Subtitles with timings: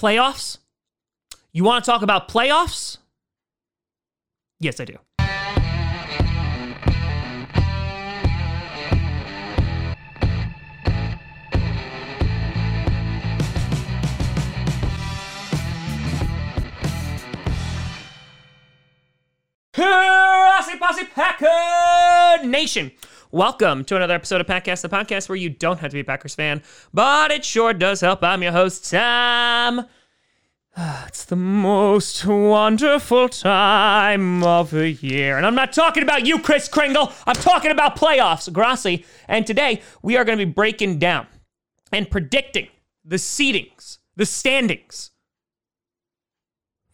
[0.00, 0.56] Playoffs?
[1.52, 2.96] You want to talk about playoffs?
[4.58, 4.96] Yes, I do.
[19.74, 22.90] Posse Posse Packer Nation.
[23.32, 26.04] Welcome to another episode of Packcast, the podcast where you don't have to be a
[26.04, 28.24] Packers fan, but it sure does help.
[28.24, 29.86] I'm your host, Sam.
[31.06, 35.36] It's the most wonderful time of the year.
[35.36, 37.12] And I'm not talking about you, Kris Kringle.
[37.24, 39.04] I'm talking about playoffs, Grassi.
[39.28, 41.28] And today we are going to be breaking down
[41.92, 42.66] and predicting
[43.04, 45.12] the seedings, the standings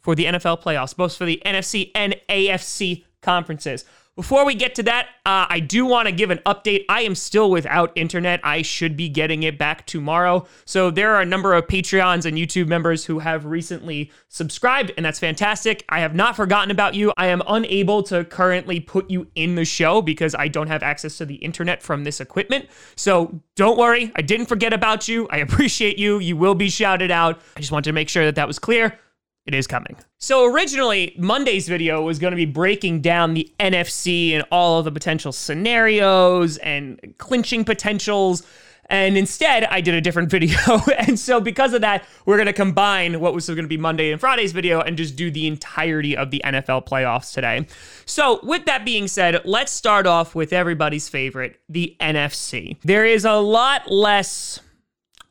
[0.01, 3.87] for the NFL playoffs, both for the NFC and AFC conferences.
[4.17, 6.87] Before we get to that, uh, I do want to give an update.
[6.89, 8.41] I am still without internet.
[8.43, 10.47] I should be getting it back tomorrow.
[10.65, 15.05] So there are a number of Patreons and YouTube members who have recently subscribed, and
[15.05, 15.85] that's fantastic.
[15.91, 17.13] I have not forgotten about you.
[17.19, 21.19] I am unable to currently put you in the show because I don't have access
[21.19, 22.71] to the internet from this equipment.
[22.95, 25.29] So don't worry, I didn't forget about you.
[25.29, 26.21] I appreciate you.
[26.21, 27.43] You will be shouted out.
[27.55, 28.99] I just wanted to make sure that that was clear
[29.47, 29.97] it is coming.
[30.19, 34.85] So originally, Monday's video was going to be breaking down the NFC and all of
[34.85, 38.43] the potential scenarios and clinching potentials.
[38.89, 40.59] And instead, I did a different video.
[40.99, 44.11] and so, because of that, we're going to combine what was going to be Monday
[44.11, 47.67] and Friday's video and just do the entirety of the NFL playoffs today.
[48.05, 52.79] So, with that being said, let's start off with everybody's favorite, the NFC.
[52.83, 54.61] There is a lot less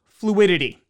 [0.05, 0.81] fluidity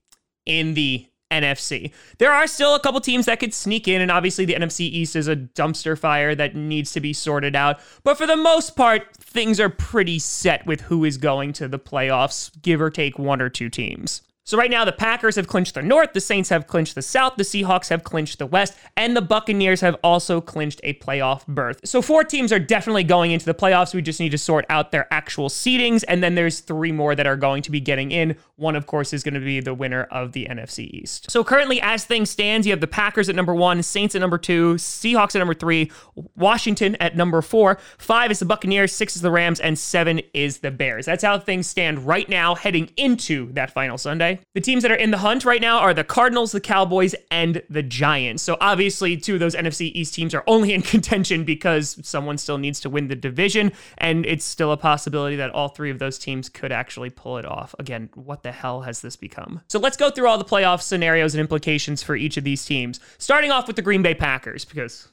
[0.46, 1.92] in the NFC.
[2.18, 5.16] There are still a couple teams that could sneak in, and obviously the NFC East
[5.16, 7.80] is a dumpster fire that needs to be sorted out.
[8.04, 11.80] But for the most part, things are pretty set with who is going to the
[11.80, 14.22] playoffs, give or take one or two teams.
[14.48, 17.34] So right now, the Packers have clinched the North, the Saints have clinched the South,
[17.36, 21.80] the Seahawks have clinched the West, and the Buccaneers have also clinched a playoff berth.
[21.84, 23.96] So four teams are definitely going into the playoffs.
[23.96, 27.26] We just need to sort out their actual seedings, and then there's three more that
[27.26, 28.36] are going to be getting in.
[28.58, 31.32] One, of course, is going to be the winner of the NFC East.
[31.32, 34.38] So currently, as things stand, you have the Packers at number one, Saints at number
[34.38, 35.92] two, Seahawks at number three,
[36.36, 40.60] Washington at number four, five is the Buccaneers, six is the Rams, and seven is
[40.60, 41.08] the Bears.
[41.08, 44.35] That's how things stand right now, heading into that final Sunday.
[44.54, 47.62] The teams that are in the hunt right now are the Cardinals, the Cowboys, and
[47.70, 48.44] the Giants.
[48.44, 52.58] So obviously, two of those NFC East teams are only in contention because someone still
[52.58, 56.18] needs to win the division, and it's still a possibility that all three of those
[56.18, 57.76] teams could actually pull it off.
[57.80, 59.62] Again, what the hell has this become?
[59.68, 63.00] So let's go through all the playoff scenarios and implications for each of these teams,
[63.18, 65.10] starting off with the Green Bay Packers, because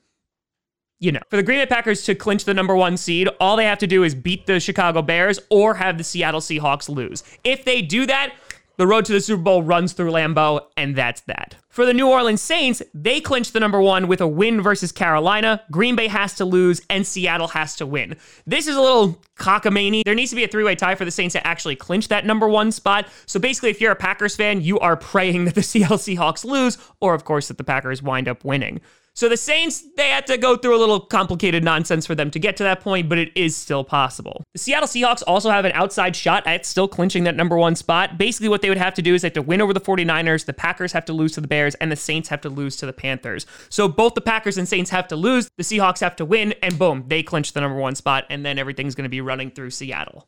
[1.02, 3.64] you know, for the Green Bay Packers to clinch the number one seed, all they
[3.64, 7.24] have to do is beat the Chicago Bears or have the Seattle Seahawks lose.
[7.42, 8.32] If they do that,
[8.76, 11.56] the road to the Super Bowl runs through Lambeau, and that's that.
[11.68, 15.62] For the New Orleans Saints, they clinch the number one with a win versus Carolina.
[15.70, 18.16] Green Bay has to lose, and Seattle has to win.
[18.46, 20.04] This is a little cockamamie.
[20.04, 22.26] There needs to be a three way tie for the Saints to actually clinch that
[22.26, 23.08] number one spot.
[23.26, 26.78] So basically, if you're a Packers fan, you are praying that the Seattle Seahawks lose,
[27.00, 28.80] or of course, that the Packers wind up winning.
[29.14, 32.38] So the Saints, they had to go through a little complicated nonsense for them to
[32.38, 34.42] get to that point, but it is still possible.
[34.54, 38.16] The Seattle Seahawks also have an outside shot at still clinching that number one spot.
[38.16, 40.46] Basically, what they would have to do is they have to win over the 49ers,
[40.46, 42.86] the Packers have to lose to the Bears, and the Saints have to lose to
[42.86, 43.44] the Panthers.
[43.68, 46.78] So both the Packers and Saints have to lose, the Seahawks have to win, and
[46.78, 49.70] boom, they clinch the number one spot, and then everything's going to be running through
[49.70, 50.26] Seattle.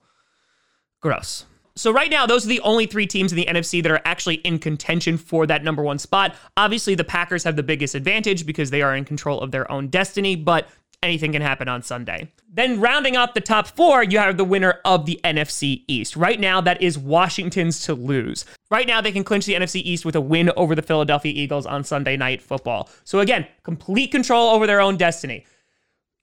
[1.01, 1.47] Gross.
[1.77, 4.37] So right now, those are the only three teams in the NFC that are actually
[4.37, 6.37] in contention for that number one spot.
[6.57, 9.89] Obviously, the Packers have the biggest advantage because they are in control of their own
[9.89, 10.69] destiny, but
[11.03, 12.31] anything can happen on Sunday.
[12.49, 16.15] Then rounding up the top four, you have the winner of the NFC East.
[16.15, 18.45] Right now, that is Washington's to lose.
[18.71, 21.67] Right now, they can clinch the NFC East with a win over the Philadelphia Eagles
[21.67, 22.89] on Sunday Night Football.
[23.03, 25.45] So again, complete control over their own destiny.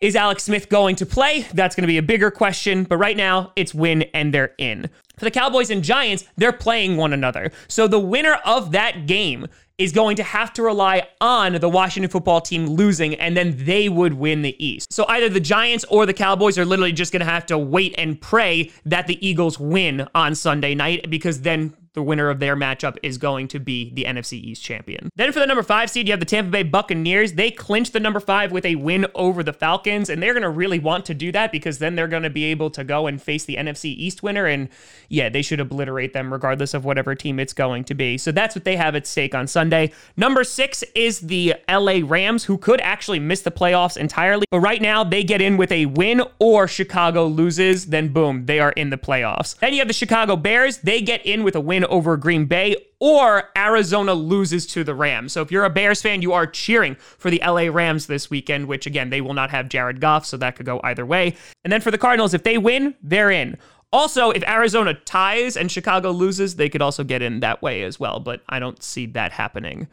[0.01, 1.45] Is Alex Smith going to play?
[1.53, 4.89] That's going to be a bigger question, but right now it's win and they're in.
[5.19, 7.51] For the Cowboys and Giants, they're playing one another.
[7.67, 9.45] So the winner of that game
[9.77, 13.89] is going to have to rely on the Washington football team losing, and then they
[13.89, 14.91] would win the East.
[14.91, 17.93] So either the Giants or the Cowboys are literally just going to have to wait
[17.99, 22.55] and pray that the Eagles win on Sunday night because then the winner of their
[22.55, 25.09] matchup is going to be the NFC East champion.
[25.15, 27.33] Then for the number five seed, you have the Tampa Bay Buccaneers.
[27.33, 30.49] They clinched the number five with a win over the Falcons, and they're going to
[30.49, 33.21] really want to do that because then they're going to be able to go and
[33.21, 34.45] face the NFC East winner.
[34.45, 34.69] And
[35.09, 38.17] yeah, they should obliterate them regardless of whatever team it's going to be.
[38.17, 39.91] So that's what they have at stake on Sunday.
[40.15, 44.45] Number six is the LA Rams, who could actually miss the playoffs entirely.
[44.49, 48.59] But right now, they get in with a win or Chicago loses, then boom, they
[48.59, 49.57] are in the playoffs.
[49.59, 50.77] Then you have the Chicago Bears.
[50.77, 55.33] They get in with a win over Green Bay or Arizona loses to the Rams.
[55.33, 58.67] So if you're a Bears fan, you are cheering for the LA Rams this weekend,
[58.67, 61.35] which again, they will not have Jared Goff, so that could go either way.
[61.63, 63.57] And then for the Cardinals, if they win, they're in.
[63.93, 67.99] Also, if Arizona ties and Chicago loses, they could also get in that way as
[67.99, 69.87] well, but I don't see that happening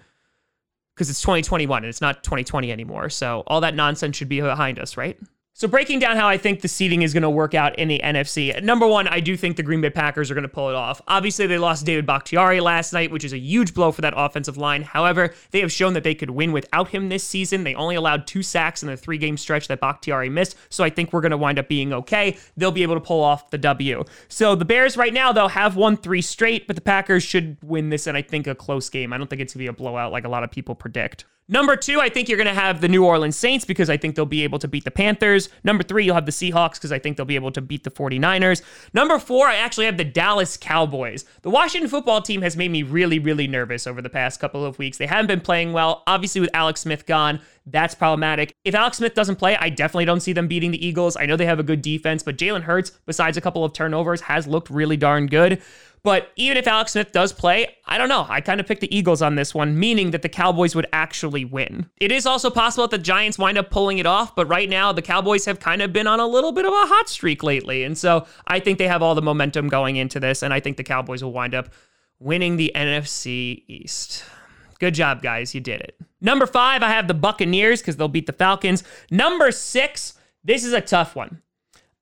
[0.94, 3.08] because it's 2021 and it's not 2020 anymore.
[3.08, 5.19] So all that nonsense should be behind us, right?
[5.58, 8.00] So, breaking down how I think the seeding is going to work out in the
[8.05, 8.62] NFC.
[8.62, 11.02] Number one, I do think the Green Bay Packers are going to pull it off.
[11.08, 14.56] Obviously, they lost David Bakhtiari last night, which is a huge blow for that offensive
[14.56, 14.82] line.
[14.82, 17.64] However, they have shown that they could win without him this season.
[17.64, 20.55] They only allowed two sacks in the three game stretch that Bakhtiari missed.
[20.69, 22.38] So, I think we're going to wind up being okay.
[22.56, 24.04] They'll be able to pull off the W.
[24.28, 27.88] So, the Bears right now, they'll have won three straight, but the Packers should win
[27.88, 29.12] this, and I think a close game.
[29.12, 31.25] I don't think it's going to be a blowout like a lot of people predict.
[31.50, 34.15] Number two, I think you're going to have the New Orleans Saints because I think
[34.15, 35.49] they'll be able to beat the Panthers.
[35.65, 37.91] Number three, you'll have the Seahawks because I think they'll be able to beat the
[37.91, 38.61] 49ers.
[38.93, 41.25] Number four, I actually have the Dallas Cowboys.
[41.41, 44.79] The Washington football team has made me really, really nervous over the past couple of
[44.79, 44.99] weeks.
[44.99, 46.03] They haven't been playing well.
[46.06, 48.55] Obviously, with Alex Smith gone, that's problematic.
[48.65, 51.17] If Alex Smith doesn't play, I definitely don't see them beating the Eagles.
[51.17, 54.23] I know they have a good defense, but Jalen Hurts, besides a couple of turnovers,
[54.23, 55.62] has looked really darn good.
[56.03, 58.27] But even if Alex Smith does play, I don't know.
[58.29, 61.45] I kind of picked the Eagles on this one, meaning that the Cowboys would actually
[61.45, 61.91] win.
[62.00, 64.93] It is also possible that the Giants wind up pulling it off, but right now
[64.93, 67.85] the Cowboys have kind of been on a little bit of a hot streak lately.
[67.85, 70.77] And so I think they have all the momentum going into this, and I think
[70.77, 71.71] the Cowboys will wind up
[72.21, 74.25] winning the NFC East.
[74.79, 75.55] Good job, guys.
[75.55, 75.99] You did it.
[76.21, 78.85] Number five, I have the Buccaneers because they'll beat the Falcons.
[79.11, 80.15] Number six,
[80.45, 81.43] this is a tough one.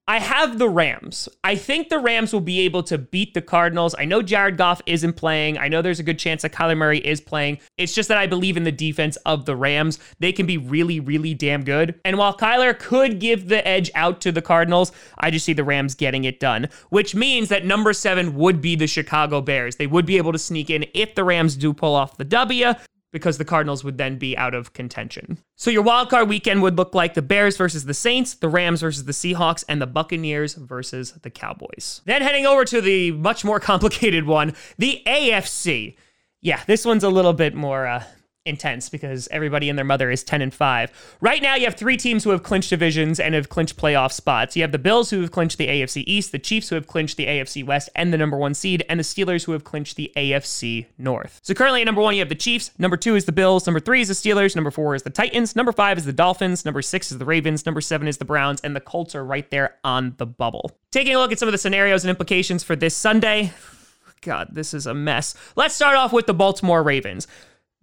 [0.08, 1.28] I have the Rams.
[1.42, 3.92] I think the Rams will be able to beat the Cardinals.
[3.98, 5.58] I know Jared Goff isn't playing.
[5.58, 7.58] I know there's a good chance that Kyler Murray is playing.
[7.76, 9.98] It's just that I believe in the defense of the Rams.
[10.20, 11.98] They can be really, really damn good.
[12.04, 15.64] And while Kyler could give the edge out to the Cardinals, I just see the
[15.64, 19.74] Rams getting it done, which means that number seven would be the Chicago Bears.
[19.74, 22.74] They would be able to sneak in if the Rams do pull off the W
[23.16, 25.38] because the Cardinals would then be out of contention.
[25.54, 29.06] So your wildcard weekend would look like the Bears versus the Saints, the Rams versus
[29.06, 32.02] the Seahawks, and the Buccaneers versus the Cowboys.
[32.04, 35.96] Then heading over to the much more complicated one, the AFC.
[36.42, 38.04] Yeah, this one's a little bit more uh,
[38.46, 41.16] intense because everybody and their mother is 10 and 5.
[41.20, 44.56] Right now, you have three teams who have clinched divisions and have clinched playoff spots.
[44.56, 47.16] You have the Bills who have clinched the AFC East, the Chiefs who have clinched
[47.16, 50.12] the AFC West and the number one seed, and the Steelers who have clinched the
[50.16, 51.40] AFC North.
[51.42, 52.70] So currently at number one, you have the Chiefs.
[52.78, 53.66] Number two is the Bills.
[53.66, 54.54] Number three is the Steelers.
[54.54, 55.56] Number four is the Titans.
[55.56, 56.64] Number five is the Dolphins.
[56.64, 57.66] Number six is the Ravens.
[57.66, 58.60] Number seven is the Browns.
[58.62, 60.70] And the Colts are right there on the bubble.
[60.90, 63.52] Taking a look at some of the scenarios and implications for this Sunday.
[64.22, 65.34] God, this is a mess.
[65.56, 67.26] Let's start off with the Baltimore Ravens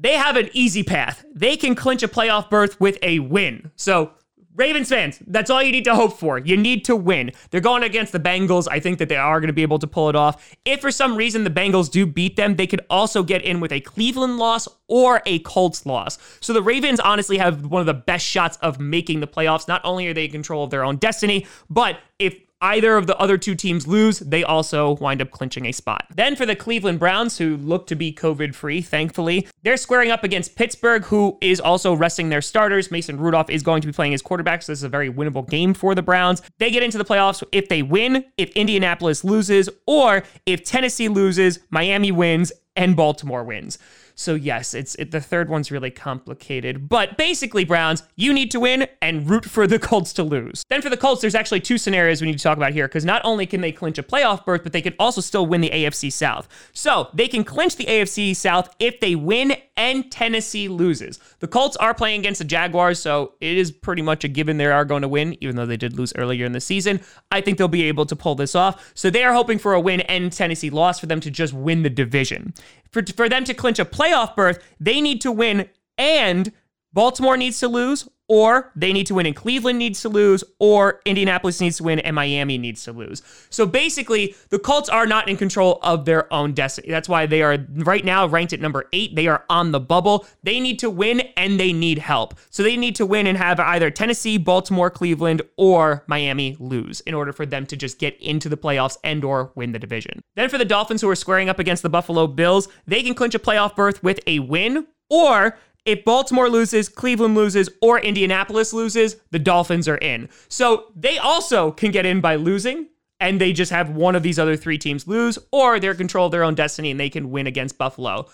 [0.03, 1.25] they have an easy path.
[1.33, 3.71] They can clinch a playoff berth with a win.
[3.77, 4.11] So,
[4.55, 6.37] Ravens fans, that's all you need to hope for.
[6.37, 7.31] You need to win.
[7.49, 8.67] They're going against the Bengals.
[8.69, 10.55] I think that they are going to be able to pull it off.
[10.63, 13.71] If for some reason the Bengals do beat them, they could also get in with
[13.71, 16.19] a Cleveland loss or a Colts loss.
[16.39, 19.67] So the Ravens honestly have one of the best shots of making the playoffs.
[19.67, 23.17] Not only are they in control of their own destiny, but if either of the
[23.17, 26.07] other two teams lose, they also wind up clinching a spot.
[26.15, 30.23] Then for the Cleveland Browns, who look to be COVID free, thankfully, they're squaring up
[30.23, 32.89] against Pittsburgh, who is also resting their starters.
[32.89, 35.47] Mason Rudolph is going to be playing his quarterback, so this is a very winnable
[35.47, 36.41] game for the Browns.
[36.57, 41.59] They get into the playoffs if they win, if Indianapolis loses, or if Tennessee loses,
[41.69, 43.77] Miami wins, and Baltimore wins.
[44.15, 46.89] So yes, it's it, the third one's really complicated.
[46.89, 50.63] But basically, Browns, you need to win and root for the Colts to lose.
[50.69, 53.05] Then for the Colts, there's actually two scenarios we need to talk about here because
[53.05, 55.69] not only can they clinch a playoff berth, but they can also still win the
[55.69, 56.47] AFC South.
[56.73, 61.19] So they can clinch the AFC South if they win and Tennessee loses.
[61.39, 64.65] The Colts are playing against the Jaguars, so it is pretty much a given they
[64.67, 67.01] are going to win, even though they did lose earlier in the season.
[67.31, 68.91] I think they'll be able to pull this off.
[68.93, 71.83] So they are hoping for a win and Tennessee loss for them to just win
[71.83, 72.53] the division.
[72.93, 76.51] For, for them to clinch a playoff berth, they need to win and
[76.93, 81.01] Baltimore needs to lose, or they need to win and Cleveland needs to lose, or
[81.05, 83.21] Indianapolis needs to win and Miami needs to lose.
[83.49, 86.89] So basically, the Colts are not in control of their own destiny.
[86.89, 89.15] That's why they are right now ranked at number eight.
[89.15, 90.25] They are on the bubble.
[90.41, 92.35] They need to win and they need help.
[92.49, 97.13] So they need to win and have either Tennessee, Baltimore, Cleveland, or Miami lose in
[97.13, 100.21] order for them to just get into the playoffs and or win the division.
[100.35, 103.35] Then for the Dolphins who are squaring up against the Buffalo Bills, they can clinch
[103.35, 109.17] a playoff berth with a win or if Baltimore loses, Cleveland loses, or Indianapolis loses,
[109.31, 110.29] the Dolphins are in.
[110.47, 112.87] So they also can get in by losing.
[113.19, 116.33] and they just have one of these other three teams lose, or they're control of
[116.33, 118.27] their own destiny and they can win against Buffalo.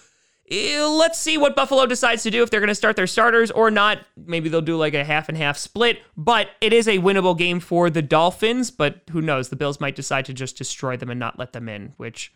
[0.49, 3.51] Eh, let's see what Buffalo decides to do if they're going to start their starters
[3.51, 3.99] or not.
[4.17, 7.59] Maybe they'll do like a half and half split, but it is a winnable game
[7.59, 8.71] for the Dolphins.
[8.71, 9.49] But who knows?
[9.49, 12.33] The Bills might decide to just destroy them and not let them in, which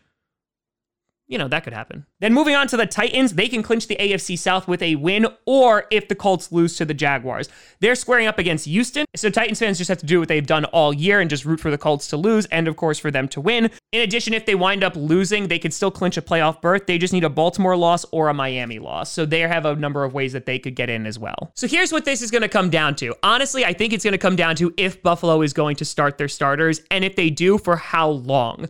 [1.34, 2.06] you know, that could happen.
[2.20, 5.25] Then moving on to the Titans, they can clinch the AFC South with a win,
[5.48, 7.50] or if the Colts lose to the Jaguars.
[7.80, 10.66] They're squaring up against Houston, so Titans fans just have to do what they've done
[10.66, 13.28] all year and just root for the Colts to lose, and of course for them
[13.30, 13.72] to win.
[13.92, 16.86] In addition, if they wind up losing, they could still clinch a playoff berth.
[16.86, 19.12] They just need a Baltimore loss or a Miami loss.
[19.12, 21.52] So they have a number of ways that they could get in as well.
[21.56, 23.16] So here's what this is going to come down to.
[23.24, 26.20] Honestly, I think it's going to come down to if Buffalo is going to start
[26.20, 28.70] their starters, and if they do, for how long.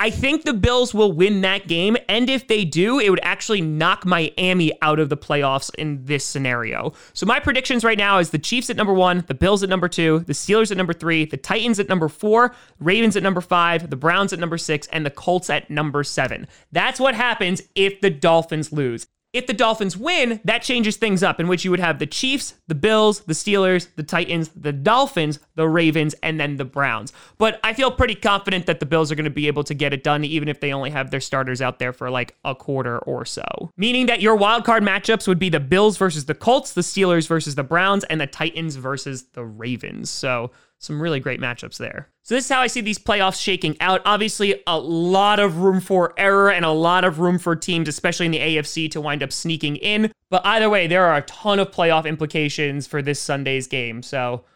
[0.00, 1.94] I think the Bills will win that game.
[2.08, 6.24] And if they do, it would actually knock Miami out of the playoffs in this
[6.24, 6.94] scenario.
[7.12, 9.88] So my predictions right now is the Chiefs at number one, the Bills at number
[9.88, 13.90] two, the Steelers at number three, the Titans at number four, Ravens at number five,
[13.90, 16.48] the Browns at number six, and the Colts at number seven.
[16.72, 19.06] That's what happens if the Dolphins lose.
[19.32, 22.54] If the Dolphins win, that changes things up, in which you would have the Chiefs,
[22.66, 27.12] the Bills, the Steelers, the Titans, the Dolphins, the Ravens, and then the Browns.
[27.38, 29.92] But I feel pretty confident that the Bills are going to be able to get
[29.92, 32.98] it done, even if they only have their starters out there for like a quarter
[32.98, 33.70] or so.
[33.76, 37.28] Meaning that your wild card matchups would be the Bills versus the Colts, the Steelers
[37.28, 40.10] versus the Browns, and the Titans versus the Ravens.
[40.10, 42.08] So some really great matchups there.
[42.22, 44.00] So this is how I see these playoffs shaking out.
[44.06, 48.26] Obviously, a lot of room for error and a lot of room for teams, especially
[48.26, 50.10] in the AFC, to wind up sneaking in.
[50.30, 54.02] But either way, there are a ton of playoff implications for this Sunday's game.
[54.02, 54.46] So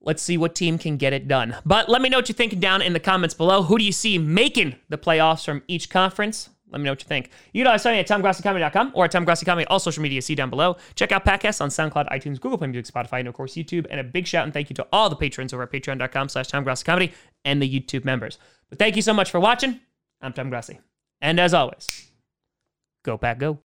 [0.00, 1.54] let's see what team can get it done.
[1.66, 3.62] But let me know what you think down in the comments below.
[3.62, 6.48] Who do you see making the playoffs from each conference?
[6.70, 7.30] Let me know what you think.
[7.52, 10.76] You know, I me at TomGrassiComedy.com or at TomGrassiComedy, all social media, see down below.
[10.94, 13.86] Check out podcasts on SoundCloud, iTunes, Google Play Music, Spotify, and of course YouTube.
[13.90, 16.48] And a big shout and thank you to all the patrons over at patreon.com slash
[16.48, 17.12] TomGrassiComedy
[17.44, 18.38] and the YouTube members.
[18.68, 19.80] But thank you so much for watching.
[20.20, 20.80] I'm Tom Grassi.
[21.20, 22.10] And as always,
[23.04, 23.58] go pack go.